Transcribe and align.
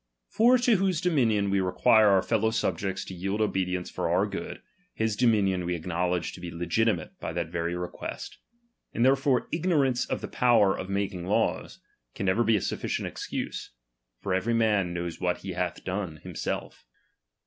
For 0.29 0.57
to 0.57 0.77
whose 0.77 0.99
dominion 0.99 1.51
we 1.51 1.59
require 1.59 2.07
our 2.07 2.23
fellow 2.23 2.49
subjects 2.49 3.05
to 3.05 3.13
yield 3.13 3.39
obedience 3.39 3.91
for 3.91 4.09
our 4.09 4.25
good, 4.25 4.63
his 4.95 5.15
dominion 5.15 5.63
we 5.63 5.75
acknowledge 5.75 6.33
to 6.33 6.39
be 6.41 6.49
legitimate 6.49 7.11
by 7.19 7.33
that 7.33 7.49
very 7.51 7.75
request. 7.75 8.39
And 8.95 9.05
therefore 9.05 9.47
ignorance 9.51 10.07
of 10.07 10.21
the 10.21 10.27
power 10.27 10.75
of 10.75 10.89
making 10.89 11.27
laws, 11.27 11.77
can 12.15 12.25
never 12.25 12.43
be 12.43 12.55
a 12.55 12.61
sufficient 12.61 13.07
excuse; 13.07 13.73
for 14.19 14.33
every 14.33 14.55
man 14.55 14.91
knows 14.91 15.21
what 15.21 15.37
he 15.41 15.51
hath 15.51 15.83
done 15.83 16.17
himself. 16.17 16.87